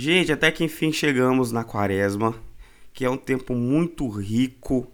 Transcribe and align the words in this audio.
Gente, 0.00 0.30
até 0.30 0.52
que 0.52 0.62
enfim 0.62 0.92
chegamos 0.92 1.50
na 1.50 1.64
quaresma, 1.64 2.32
que 2.94 3.04
é 3.04 3.10
um 3.10 3.16
tempo 3.16 3.52
muito 3.52 4.08
rico, 4.08 4.86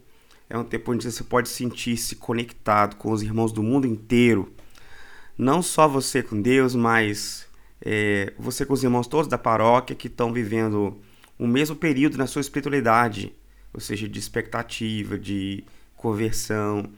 é 0.49 0.57
um 0.57 0.65
tempo 0.65 0.93
onde 0.93 1.05
você 1.05 1.23
pode 1.23 1.51
sentir-se 1.51 2.17
conectado 2.17 2.97
com 2.97 3.13
os 3.13 3.21
irmãos 3.21 3.53
do 3.53 3.63
mundo 3.63 3.87
inteiro. 3.87 4.51
Não 5.37 5.61
só 5.61 5.87
você 5.87 6.23
com 6.23 6.41
Deus, 6.41 6.75
mas 6.75 7.47
é, 7.83 8.33
você 8.39 8.65
com 8.65 8.73
os 8.73 8.83
irmãos 8.83 9.07
todos 9.07 9.29
da 9.29 9.37
paróquia 9.37 9.95
que 9.95 10.07
estão 10.07 10.33
vivendo 10.33 10.99
o 11.39 11.47
mesmo 11.47 11.77
período 11.77 12.17
na 12.17 12.27
sua 12.27 12.41
espiritualidade, 12.41 13.31
ou 13.75 13.81
seja, 13.81 14.09
de 14.09 14.19
expectativa, 14.19 15.19
de 15.19 15.65
conversão. 15.99 16.89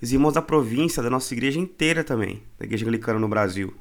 Os 0.00 0.10
irmãos 0.10 0.32
da 0.32 0.40
província, 0.40 1.02
da 1.02 1.10
nossa 1.10 1.34
igreja 1.34 1.60
inteira 1.60 2.02
também, 2.02 2.42
da 2.58 2.64
igreja 2.64 2.86
anglicana 2.86 3.18
no 3.18 3.28
Brasil 3.28 3.74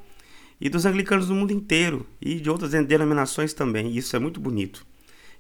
e 0.62 0.70
dos 0.70 0.86
anglicanos 0.86 1.28
do 1.28 1.34
mundo 1.34 1.52
inteiro 1.52 2.06
e 2.22 2.36
de 2.36 2.48
outras 2.48 2.72
denominações 2.72 3.52
também. 3.52 3.98
isso 3.98 4.16
é 4.16 4.20
muito 4.20 4.40
bonito. 4.40 4.86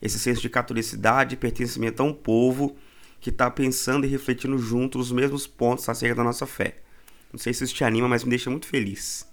Esse 0.01 0.17
senso 0.17 0.41
de 0.41 0.49
catolicidade 0.49 1.35
e 1.35 1.37
pertencimento 1.37 2.01
a 2.01 2.05
um 2.05 2.11
povo 2.13 2.75
que 3.19 3.29
está 3.29 3.49
pensando 3.51 4.03
e 4.03 4.09
refletindo 4.09 4.57
junto 4.57 4.97
os 4.97 5.11
mesmos 5.11 5.45
pontos 5.45 5.87
acerca 5.87 6.15
da 6.15 6.23
nossa 6.23 6.47
fé. 6.47 6.81
Não 7.31 7.39
sei 7.39 7.53
se 7.53 7.63
isso 7.63 7.75
te 7.75 7.83
anima, 7.83 8.07
mas 8.07 8.23
me 8.23 8.31
deixa 8.31 8.49
muito 8.49 8.65
feliz. 8.65 9.29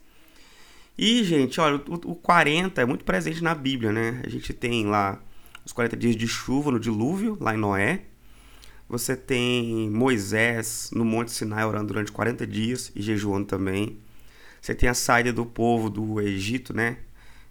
E, 0.96 1.24
gente, 1.24 1.58
olha, 1.58 1.76
o, 1.88 2.10
o 2.10 2.14
40 2.14 2.82
é 2.82 2.84
muito 2.84 3.04
presente 3.04 3.42
na 3.42 3.54
Bíblia, 3.54 3.90
né? 3.90 4.20
A 4.26 4.28
gente 4.28 4.52
tem 4.52 4.84
lá 4.84 5.18
os 5.64 5.72
40 5.72 5.96
dias 5.96 6.16
de 6.16 6.28
chuva 6.28 6.70
no 6.70 6.78
dilúvio, 6.78 7.38
lá 7.40 7.54
em 7.54 7.58
Noé. 7.58 8.02
Você 8.90 9.16
tem 9.16 9.88
Moisés 9.88 10.90
no 10.92 11.04
Monte 11.04 11.30
Sinai 11.32 11.64
orando 11.64 11.86
durante 11.86 12.12
40 12.12 12.46
dias 12.46 12.92
e 12.94 13.00
jejuando 13.00 13.46
também. 13.46 13.98
Você 14.60 14.74
tem 14.74 14.88
a 14.88 14.94
saída 14.94 15.32
do 15.32 15.46
povo 15.46 15.88
do 15.88 16.20
Egito, 16.20 16.74
né? 16.74 16.98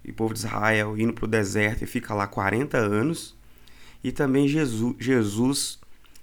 E 0.04 0.12
o 0.12 0.14
povo 0.14 0.34
de 0.34 0.40
Israel 0.40 0.98
indo 0.98 1.14
para 1.14 1.26
o 1.26 1.28
deserto 1.28 1.84
e 1.84 1.88
fica 1.88 2.14
lá 2.14 2.28
40 2.28 2.78
anos. 2.78 3.36
E 4.04 4.12
também 4.12 4.48
Jesus, 4.48 4.96
Jesus 5.00 5.80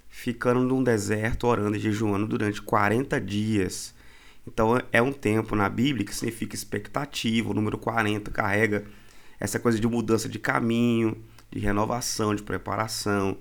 ficando 0.09 0.61
num 0.61 0.83
deserto 0.83 1.45
orando 1.45 1.75
e 1.75 1.79
jejuando 1.79 2.25
durante 2.25 2.61
40 2.61 3.19
dias. 3.19 3.93
Então 4.47 4.81
é 4.91 5.01
um 5.01 5.11
tempo 5.11 5.55
na 5.55 5.67
Bíblia 5.67 6.05
que 6.05 6.15
significa 6.15 6.55
expectativa. 6.55 7.49
O 7.49 7.53
número 7.53 7.77
40 7.77 8.31
carrega 8.31 8.85
essa 9.39 9.59
coisa 9.59 9.79
de 9.79 9.87
mudança 9.87 10.29
de 10.29 10.39
caminho, 10.39 11.17
de 11.51 11.59
renovação, 11.59 12.33
de 12.33 12.43
preparação, 12.43 13.37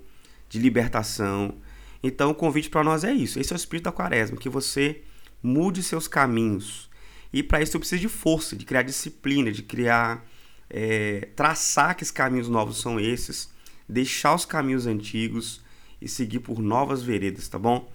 de 0.49 0.59
libertação. 0.59 1.55
Então 2.03 2.31
o 2.31 2.35
convite 2.35 2.69
para 2.69 2.85
nós 2.85 3.05
é 3.05 3.13
isso. 3.13 3.39
Esse 3.39 3.53
é 3.53 3.57
o 3.57 3.57
espírito 3.57 3.85
da 3.85 3.93
quaresma, 3.93 4.37
que 4.37 4.49
você 4.49 5.03
mude 5.43 5.83
seus 5.83 6.09
caminhos, 6.09 6.91
e 7.35 7.43
para 7.43 7.61
isso 7.61 7.77
eu 7.77 7.81
preciso 7.81 8.01
de 8.01 8.09
força, 8.09 8.55
de 8.55 8.65
criar 8.65 8.83
disciplina, 8.83 9.51
de 9.51 9.61
criar, 9.61 10.25
é, 10.71 11.31
traçar 11.35 11.97
que 11.97 12.05
os 12.05 12.13
caminhos 12.13 12.49
novos 12.49 12.81
são 12.81 13.01
esses, 13.01 13.51
deixar 13.89 14.37
os 14.37 14.45
caminhos 14.45 14.87
antigos 14.87 15.61
e 16.01 16.09
seguir 16.09 16.39
por 16.39 16.61
novas 16.61 17.03
veredas, 17.03 17.49
tá 17.49 17.59
bom? 17.59 17.91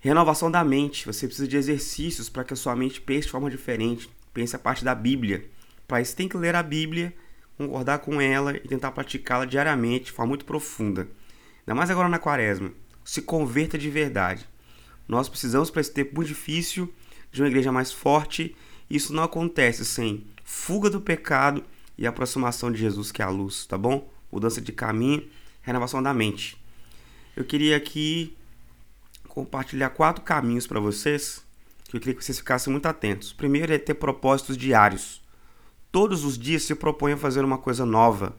Renovação 0.00 0.50
da 0.50 0.62
mente. 0.62 1.06
Você 1.06 1.26
precisa 1.26 1.48
de 1.48 1.56
exercícios 1.56 2.28
para 2.28 2.44
que 2.44 2.52
a 2.52 2.56
sua 2.56 2.76
mente 2.76 3.00
pense 3.00 3.22
de 3.22 3.30
forma 3.30 3.48
diferente. 3.48 4.10
Pense 4.34 4.54
a 4.54 4.58
parte 4.58 4.84
da 4.84 4.94
Bíblia. 4.94 5.46
Para 5.88 6.02
isso 6.02 6.14
tem 6.14 6.28
que 6.28 6.36
ler 6.36 6.54
a 6.54 6.62
Bíblia, 6.62 7.14
concordar 7.56 8.00
com 8.00 8.20
ela 8.20 8.54
e 8.54 8.68
tentar 8.68 8.92
praticá-la 8.92 9.46
diariamente 9.46 10.06
de 10.06 10.12
forma 10.12 10.28
muito 10.28 10.44
profunda. 10.44 11.08
Ainda 11.60 11.74
mais 11.74 11.88
agora 11.88 12.06
na 12.06 12.18
quaresma. 12.18 12.70
Se 13.02 13.22
converta 13.22 13.78
de 13.78 13.88
verdade. 13.88 14.46
Nós 15.08 15.26
precisamos 15.26 15.70
para 15.70 15.80
esse 15.80 15.92
tempo 15.94 16.14
muito 16.14 16.28
difícil 16.28 16.92
de 17.32 17.42
uma 17.42 17.48
igreja 17.48 17.72
mais 17.72 17.90
forte. 17.90 18.54
Isso 18.88 19.12
não 19.12 19.22
acontece 19.22 19.84
sem 19.84 20.26
fuga 20.44 20.90
do 20.90 21.00
pecado 21.00 21.64
e 21.96 22.06
aproximação 22.06 22.70
de 22.70 22.78
Jesus, 22.78 23.10
que 23.10 23.22
é 23.22 23.24
a 23.24 23.30
luz, 23.30 23.66
tá 23.66 23.76
bom? 23.76 24.08
Mudança 24.30 24.60
de 24.60 24.72
caminho, 24.72 25.26
renovação 25.62 26.02
da 26.02 26.12
mente. 26.12 26.56
Eu 27.34 27.44
queria 27.44 27.76
aqui 27.76 28.36
compartilhar 29.28 29.90
quatro 29.90 30.22
caminhos 30.22 30.66
para 30.66 30.78
vocês, 30.78 31.42
que 31.88 31.96
eu 31.96 32.00
queria 32.00 32.14
que 32.14 32.24
vocês 32.24 32.38
ficassem 32.38 32.70
muito 32.70 32.86
atentos. 32.86 33.32
Primeiro 33.32 33.72
é 33.72 33.78
ter 33.78 33.94
propósitos 33.94 34.56
diários. 34.56 35.22
Todos 35.90 36.24
os 36.24 36.38
dias 36.38 36.62
se 36.62 36.74
propõe 36.74 37.12
a 37.12 37.16
fazer 37.16 37.44
uma 37.44 37.58
coisa 37.58 37.86
nova, 37.86 38.36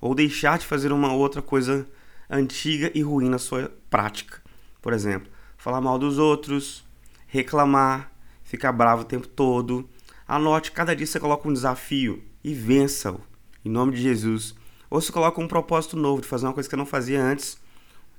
ou 0.00 0.14
deixar 0.14 0.58
de 0.58 0.66
fazer 0.66 0.92
uma 0.92 1.12
outra 1.12 1.42
coisa 1.42 1.86
antiga 2.28 2.90
e 2.94 3.02
ruim 3.02 3.28
na 3.28 3.38
sua 3.38 3.70
prática. 3.90 4.40
Por 4.80 4.92
exemplo, 4.92 5.30
falar 5.58 5.80
mal 5.80 5.98
dos 5.98 6.18
outros, 6.18 6.84
reclamar, 7.26 8.09
ficar 8.50 8.72
bravo 8.72 9.02
o 9.02 9.04
tempo 9.04 9.28
todo. 9.28 9.88
Anote, 10.26 10.72
cada 10.72 10.94
dia 10.94 11.06
você 11.06 11.20
coloca 11.20 11.48
um 11.48 11.52
desafio 11.52 12.20
e 12.42 12.52
vença-o, 12.52 13.20
em 13.64 13.68
nome 13.70 13.92
de 13.92 14.02
Jesus. 14.02 14.56
Ou 14.90 15.00
você 15.00 15.12
coloca 15.12 15.40
um 15.40 15.46
propósito 15.46 15.96
novo 15.96 16.20
de 16.20 16.26
fazer 16.26 16.46
uma 16.46 16.52
coisa 16.52 16.68
que 16.68 16.74
eu 16.74 16.78
não 16.78 16.84
fazia 16.84 17.22
antes, 17.22 17.58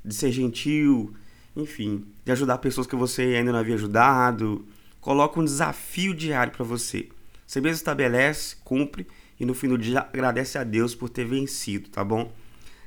de 0.06 0.16
ser 0.16 0.31
gentil, 0.31 1.14
enfim, 1.53 2.06
de 2.24 2.31
ajudar 2.31 2.59
pessoas 2.59 2.88
que 2.88 2.96
você 2.96 3.24
ainda 3.24 3.52
não 3.52 3.59
havia 3.59 3.75
ajudado. 3.75 4.66
Coloca 5.02 5.38
um 5.38 5.44
desafio 5.44 6.16
diário 6.16 6.53
para 6.53 6.64
você. 6.64 7.09
Você 7.46 7.59
mesmo 7.59 7.75
estabelece, 7.75 8.56
cumpre 8.64 9.06
e 9.38 9.46
no 9.46 9.53
fim 9.53 9.68
do 9.68 9.78
dia 9.78 10.00
agradece 10.00 10.58
a 10.58 10.64
Deus 10.64 10.96
por 10.96 11.09
ter 11.09 11.25
vencido, 11.25 11.90
tá 11.90 12.06
bom? 12.06 12.31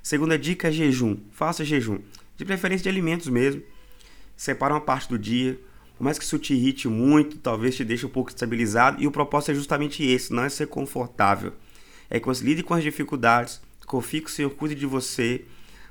Segunda 0.03 0.38
dica 0.38 0.69
é 0.69 0.72
jejum. 0.72 1.19
Faça 1.31 1.62
jejum. 1.62 1.99
De 2.38 2.44
preferência 2.47 2.84
de 2.84 2.88
alimentos 2.88 3.28
mesmo. 3.28 3.62
Separa 4.34 4.72
uma 4.72 4.81
parte 4.81 5.10
do 5.10 5.19
dia, 5.19 5.60
por 5.97 6.05
mais 6.05 6.19
que 6.19 6.25
isso 6.25 6.38
te 6.38 6.55
irrite 6.55 6.88
muito, 6.88 7.38
talvez 7.38 7.77
te 7.77 7.84
deixe 7.84 8.05
um 8.05 8.09
pouco 8.09 8.31
estabilizado, 8.31 9.03
e 9.03 9.06
o 9.06 9.10
propósito 9.12 9.53
é 9.53 9.55
justamente 9.55 10.05
esse, 10.05 10.32
não 10.32 10.44
é 10.44 10.49
ser 10.49 10.66
confortável. 10.66 11.53
É 12.10 12.19
que 12.19 12.27
você 12.27 12.44
lide 12.44 12.62
com 12.62 12.75
as 12.75 12.82
dificuldades, 12.82 13.60
confie 13.87 14.21
que 14.21 14.28
o 14.28 14.33
Senhor 14.33 14.50
cuide 14.50 14.75
de 14.75 14.87
você, 14.87 15.44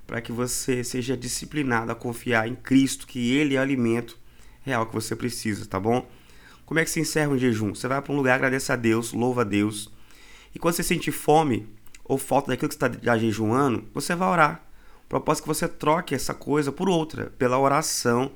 para 0.05 0.21
que 0.21 0.31
você 0.31 0.83
seja 0.83 1.15
disciplinado 1.15 1.91
a 1.91 1.95
confiar 1.95 2.47
em 2.47 2.55
Cristo, 2.55 3.07
que 3.07 3.33
Ele 3.33 3.55
é 3.55 3.59
o 3.59 3.61
alimento 3.61 4.17
real 4.61 4.85
que 4.85 4.93
você 4.93 5.15
precisa, 5.15 5.65
tá 5.65 5.79
bom? 5.79 6.09
Como 6.65 6.79
é 6.79 6.83
que 6.83 6.91
se 6.91 6.99
encerra 6.99 7.31
um 7.31 7.37
jejum? 7.37 7.73
Você 7.73 7.87
vai 7.87 8.01
para 8.01 8.13
um 8.13 8.15
lugar, 8.15 8.35
agradece 8.35 8.71
a 8.71 8.75
Deus, 8.75 9.13
louva 9.13 9.41
a 9.41 9.43
Deus. 9.45 9.91
E 10.53 10.59
quando 10.59 10.75
você 10.75 10.83
sentir 10.83 11.11
fome 11.11 11.67
ou 12.03 12.17
falta 12.17 12.49
daquilo 12.49 12.69
que 12.69 12.75
você 12.75 12.85
está 12.85 13.17
jejuando, 13.17 13.85
você 13.93 14.15
vai 14.15 14.27
orar. 14.29 14.65
O 15.05 15.09
propósito 15.09 15.43
é 15.43 15.45
que 15.45 15.47
você 15.47 15.67
troque 15.67 16.15
essa 16.15 16.33
coisa 16.33 16.71
por 16.71 16.89
outra, 16.89 17.31
pela 17.37 17.59
oração 17.59 18.31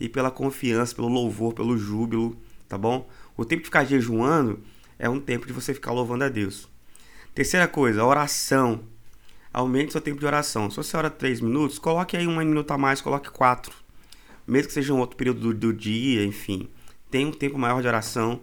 e 0.00 0.08
pela 0.08 0.30
confiança, 0.30 0.94
pelo 0.94 1.08
louvor, 1.08 1.52
pelo 1.52 1.76
júbilo, 1.76 2.36
tá 2.66 2.78
bom? 2.78 3.06
O 3.36 3.44
tempo 3.44 3.60
de 3.60 3.66
ficar 3.66 3.84
jejuando 3.84 4.58
é 4.98 5.08
um 5.08 5.20
tempo 5.20 5.46
de 5.46 5.52
você 5.52 5.74
ficar 5.74 5.92
louvando 5.92 6.24
a 6.24 6.28
Deus. 6.28 6.66
Terceira 7.34 7.68
coisa, 7.68 8.04
oração. 8.04 8.80
Aumente 9.52 9.92
seu 9.92 10.00
tempo 10.00 10.18
de 10.18 10.26
oração. 10.26 10.70
Se 10.70 10.76
você 10.76 10.96
ora 10.96 11.10
3 11.10 11.40
minutos, 11.40 11.78
coloque 11.78 12.16
aí 12.16 12.26
um 12.26 12.36
minuto 12.36 12.70
a 12.70 12.78
mais, 12.78 13.00
coloque 13.00 13.30
4. 13.30 13.72
Mesmo 14.46 14.68
que 14.68 14.74
seja 14.74 14.94
um 14.94 14.98
outro 14.98 15.16
período 15.16 15.40
do, 15.40 15.54
do 15.54 15.72
dia, 15.72 16.24
enfim. 16.24 16.68
Tenha 17.10 17.28
um 17.28 17.32
tempo 17.32 17.58
maior 17.58 17.82
de 17.82 17.88
oração. 17.88 18.40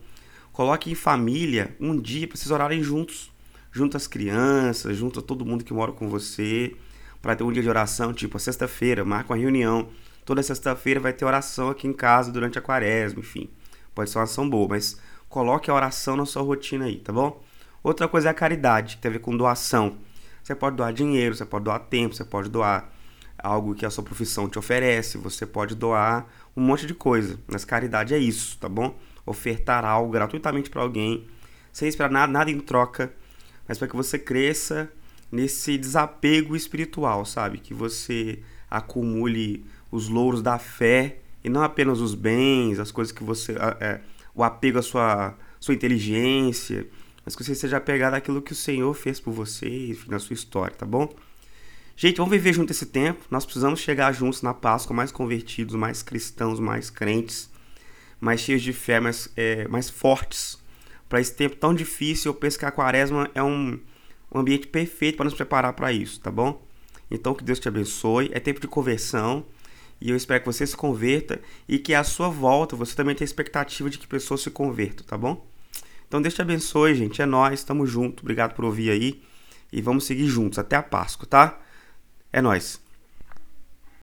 Coloque 0.51 0.91
em 0.91 0.95
família 0.95 1.75
um 1.79 1.99
dia 1.99 2.27
para 2.27 2.37
vocês 2.37 2.51
orarem 2.51 2.83
juntos. 2.83 3.31
Junto 3.71 3.97
às 3.97 4.07
crianças, 4.07 4.97
junto 4.97 5.19
a 5.19 5.23
todo 5.23 5.45
mundo 5.45 5.63
que 5.63 5.73
mora 5.73 5.91
com 5.91 6.09
você. 6.09 6.75
Para 7.21 7.35
ter 7.35 7.43
um 7.43 7.51
dia 7.51 7.63
de 7.63 7.69
oração, 7.69 8.13
tipo 8.13 8.37
sexta-feira, 8.39 9.03
marca 9.03 9.33
uma 9.33 9.39
reunião 9.39 9.89
Toda 10.27 10.43
sexta-feira 10.43 10.99
vai 10.99 11.13
ter 11.13 11.23
oração 11.23 11.69
aqui 11.69 11.87
em 11.87 11.93
casa 11.93 12.33
durante 12.33 12.59
a 12.59 12.61
quaresma, 12.61 13.21
enfim. 13.21 13.49
Pode 13.95 14.09
ser 14.09 14.17
uma 14.17 14.25
ação 14.25 14.49
boa, 14.49 14.67
mas 14.67 14.99
coloque 15.29 15.71
a 15.71 15.73
oração 15.73 16.17
na 16.17 16.25
sua 16.25 16.41
rotina 16.41 16.83
aí, 16.83 16.97
tá 16.97 17.13
bom? 17.13 17.41
Outra 17.81 18.09
coisa 18.09 18.27
é 18.27 18.31
a 18.31 18.33
caridade, 18.33 18.97
que 18.97 19.01
tem 19.01 19.07
a 19.07 19.13
ver 19.13 19.19
com 19.19 19.37
doação. 19.37 19.99
Você 20.43 20.53
pode 20.53 20.75
doar 20.75 20.91
dinheiro, 20.91 21.33
você 21.33 21.45
pode 21.45 21.63
doar 21.63 21.79
tempo, 21.79 22.13
você 22.13 22.25
pode 22.25 22.49
doar 22.49 22.91
algo 23.37 23.73
que 23.73 23.85
a 23.85 23.89
sua 23.89 24.03
profissão 24.03 24.49
te 24.49 24.59
oferece, 24.59 25.17
você 25.17 25.45
pode 25.45 25.75
doar 25.75 26.27
um 26.57 26.61
monte 26.61 26.85
de 26.85 26.93
coisa. 26.93 27.39
Mas 27.47 27.63
caridade 27.63 28.13
é 28.13 28.17
isso, 28.17 28.57
tá 28.57 28.67
bom? 28.67 28.99
Ofertar 29.25 29.85
algo 29.85 30.11
gratuitamente 30.11 30.69
para 30.69 30.81
alguém, 30.81 31.25
sem 31.71 31.87
esperar 31.87 32.11
nada, 32.11 32.29
nada 32.29 32.51
em 32.51 32.59
troca, 32.59 33.13
mas 33.65 33.77
para 33.77 33.87
que 33.87 33.95
você 33.95 34.19
cresça 34.19 34.91
nesse 35.31 35.77
desapego 35.77 36.53
espiritual, 36.53 37.25
sabe? 37.25 37.59
Que 37.59 37.73
você 37.73 38.43
acumule 38.69 39.65
os 39.91 40.09
louros 40.09 40.41
da 40.41 40.57
fé 40.59 41.17
e 41.43 41.49
não 41.49 41.63
apenas 41.63 41.99
os 41.99 42.13
bens, 42.13 42.79
as 42.79 42.91
coisas 42.91 43.11
que 43.11 43.23
você. 43.23 43.55
É, 43.79 44.01
o 44.33 44.43
apego 44.43 44.77
à 44.77 44.81
sua, 44.81 45.35
sua 45.59 45.73
inteligência, 45.73 46.87
mas 47.25 47.35
que 47.35 47.43
você 47.43 47.55
seja 47.55 47.77
apegado 47.77 48.13
àquilo 48.13 48.41
que 48.41 48.51
o 48.51 48.55
Senhor 48.55 48.93
fez 48.93 49.19
por 49.19 49.33
você, 49.33 49.89
enfim, 49.89 50.11
na 50.11 50.19
sua 50.19 50.35
história, 50.35 50.75
tá 50.75 50.85
bom? 50.85 51.09
Gente, 51.95 52.17
vamos 52.17 52.31
viver 52.31 52.53
junto 52.53 52.71
esse 52.71 52.85
tempo. 52.85 53.25
Nós 53.31 53.43
precisamos 53.43 53.79
chegar 53.79 54.13
juntos 54.13 54.43
na 54.43 54.53
Páscoa, 54.53 54.95
mais 54.95 55.11
convertidos, 55.11 55.73
mais 55.73 56.03
cristãos, 56.03 56.59
mais 56.59 56.91
crentes, 56.91 57.49
mais 58.21 58.39
cheios 58.39 58.61
de 58.61 58.71
fé, 58.71 58.99
mais, 58.99 59.27
é, 59.35 59.67
mais 59.67 59.89
fortes. 59.89 60.59
Para 61.09 61.19
esse 61.19 61.33
tempo 61.33 61.55
tão 61.55 61.73
difícil, 61.73 62.29
eu 62.31 62.35
penso 62.35 62.59
que 62.59 62.65
a 62.65 62.71
quaresma 62.71 63.31
é 63.33 63.41
um, 63.41 63.79
um 64.31 64.39
ambiente 64.39 64.67
perfeito 64.67 65.15
para 65.15 65.23
nos 65.23 65.33
preparar 65.33 65.73
para 65.73 65.91
isso, 65.91 66.19
tá 66.19 66.29
bom? 66.29 66.63
Então, 67.09 67.33
que 67.33 67.43
Deus 67.43 67.59
te 67.59 67.67
abençoe. 67.67 68.29
É 68.31 68.39
tempo 68.39 68.59
de 68.59 68.67
conversão. 68.67 69.43
E 69.99 70.09
eu 70.09 70.15
espero 70.15 70.41
que 70.41 70.45
você 70.45 70.65
se 70.65 70.75
converta 70.75 71.39
e 71.67 71.79
que 71.79 71.93
à 71.93 72.03
sua 72.03 72.29
volta 72.29 72.75
você 72.75 72.95
também 72.95 73.15
tenha 73.15 73.25
expectativa 73.25 73.89
de 73.89 73.97
que 73.97 74.07
pessoas 74.07 74.41
se 74.41 74.51
convertam, 74.51 75.05
tá 75.05 75.17
bom? 75.17 75.45
Então 76.07 76.21
Deus 76.21 76.33
te 76.33 76.41
abençoe, 76.41 76.95
gente. 76.95 77.21
É 77.21 77.25
nós, 77.25 77.59
estamos 77.59 77.89
junto. 77.89 78.21
Obrigado 78.21 78.53
por 78.53 78.65
ouvir 78.65 78.89
aí. 78.91 79.21
e 79.71 79.81
vamos 79.81 80.05
seguir 80.05 80.27
juntos 80.27 80.57
até 80.57 80.75
a 80.77 80.83
Páscoa, 80.83 81.27
tá? 81.27 81.59
É 82.31 82.41
nós. 82.41 82.86